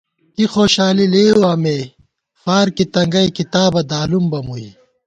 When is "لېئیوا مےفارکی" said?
1.13-2.85